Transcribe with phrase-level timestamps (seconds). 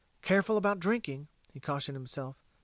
[0.23, 2.35] "Careful about drinking," he cautioned himself.